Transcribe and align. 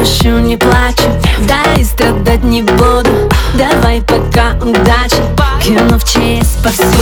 грущу, 0.00 0.38
не 0.38 0.56
плачу 0.56 1.04
Да 1.40 1.62
и 1.76 1.84
страдать 1.84 2.42
не 2.42 2.62
буду. 2.62 3.28
Давай 3.54 4.00
пока 4.02 4.54
удачи. 4.62 5.22
Кино 5.62 5.98
в 5.98 6.04
ЧС 6.04 6.56
повсюду 6.62 6.92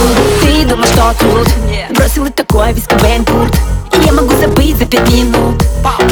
Ты 0.43 0.65
думал, 0.65 0.85
что 0.85 1.15
тут? 1.19 1.48
Бросил 1.97 2.27
и 2.27 2.30
такой 2.30 2.73
виски 2.73 2.95
Бенкурт. 2.95 3.55
И 3.93 4.07
я 4.07 4.12
могу 4.12 4.34
забыть 4.41 4.77
за 4.79 4.87
пять 4.87 5.09
минут. 5.11 5.62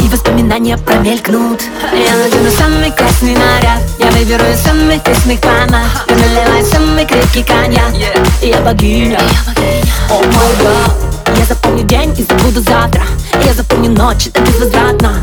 И 0.02 0.08
воспоминания 0.08 0.78
промелькнут. 0.78 1.62
Я 1.92 2.16
надену 2.16 2.50
самый 2.50 2.92
красный 2.92 3.34
наряд. 3.34 3.80
Я 3.98 4.06
выберу 4.10 4.44
из 4.44 4.60
самых 4.60 5.02
красных 5.02 5.40
панов 5.40 6.06
Я 6.08 6.14
наливаю 6.14 6.64
самый 6.64 7.04
крепкий 7.04 7.42
коньяк. 7.42 7.92
И 8.42 8.48
я 8.48 8.60
богиня. 8.60 9.18
О 10.10 10.14
мой 10.14 10.54
гад. 10.62 11.36
Я 11.36 11.44
запомню 11.44 11.84
день 11.84 12.14
и 12.16 12.22
забуду 12.22 12.60
завтра. 12.60 13.02
Я 13.44 13.52
запомню 13.52 13.90
ночь, 13.90 14.28
это 14.28 14.40
безвозвратно 14.42 15.22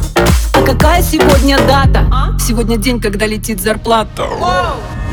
сегодня 1.14 1.58
дата? 1.60 2.08
Сегодня 2.40 2.76
день, 2.78 3.00
когда 3.00 3.28
летит 3.28 3.62
зарплата 3.62 4.24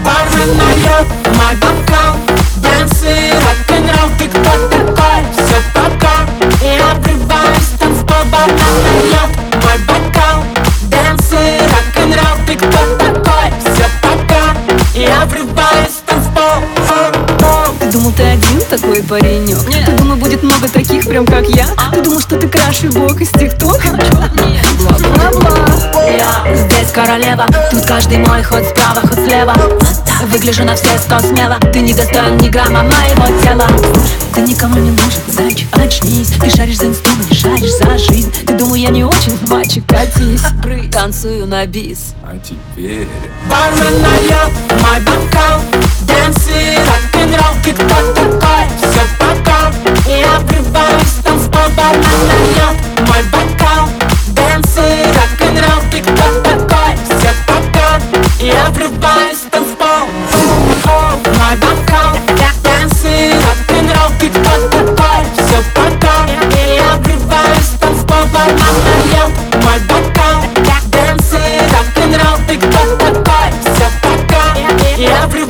Бармен 0.03 0.57
нальет 0.57 1.07
мой 1.27 1.55
бокал 1.57 2.17
Дэнсы, 2.57 3.35
рок-н-ролл, 3.35 4.09
ты 4.19 4.29
кто 4.29 4.51
такой? 4.71 5.23
Все 5.35 5.61
пока 5.75 6.25
Я 6.65 6.95
врываюсь, 6.95 7.71
танцпол 7.79 8.25
бармен 8.33 8.77
нальет 8.83 9.33
мой 9.63 9.79
бокал 9.87 10.43
Дэнсы, 10.85 11.61
рок-н-ролл, 11.69 12.37
ты 12.47 12.55
кто 12.55 12.81
такой? 12.99 13.53
Все 13.61 13.85
пока 14.01 14.57
Я 14.95 15.27
врываюсь, 15.27 16.01
танцпол 16.07 17.77
Ты 17.79 17.93
думал, 17.93 18.13
ты 18.13 18.23
один 18.23 18.63
такой 18.71 19.03
паренек? 19.03 19.59
Ты 19.85 19.93
думал, 19.93 20.17
будет 20.17 20.43
много 20.43 20.67
таких, 20.67 21.07
прям 21.07 21.27
как 21.27 21.47
я? 21.49 21.67
Ты 21.93 22.03
думал, 22.03 22.21
что 22.21 22.39
ты 22.39 22.49
краше 22.49 22.89
бог 22.89 23.21
из 23.21 23.29
ТикТока? 23.29 23.99
Бла-бла-бла 24.79 25.70
Я 26.17 26.57
здесь 26.57 26.91
королева. 26.93 27.47
Тут 27.71 27.87
каждый 27.87 28.19
мой 28.19 28.43
ход 28.43 28.65
справа, 28.65 29.01
ход 29.01 29.19
слева. 29.25 29.55
Выгляжу 30.27 30.65
на 30.65 30.75
все 30.75 30.99
сто 30.99 31.19
смело. 31.21 31.59
Ты 31.73 31.81
не 31.81 31.95
достоин 31.95 32.37
ни 32.39 32.49
грамма 32.49 32.83
моего 32.83 33.41
тела. 33.43 33.67
Ты 34.35 34.43
никому 34.43 34.77
не 34.77 34.91
нужен, 34.91 35.21
зайчик, 35.29 35.69
очнись. 35.77 36.33
Ты 36.41 36.51
шаришь 36.51 36.79
за 36.79 36.87
инсту, 36.87 37.11
не 37.29 37.37
шаришь 37.37 37.73
за 37.73 37.97
жизнь. 37.99 38.33
Ты 38.47 38.55
думал, 38.55 38.75
я 38.75 38.91
не 38.91 39.05
очень, 39.05 39.39
мальчик, 39.49 39.85
катись. 39.87 40.43
Танцую 40.93 41.47
на 41.47 41.65
бис. 41.67 42.15
А 42.23 42.37
теперь... 42.39 43.09
Бармен 43.49 44.03
нальет 44.03 44.53
мой 44.83 45.01
бокал 45.01 45.61
Дэнсы, 46.03 46.80
everybody. 75.07 75.50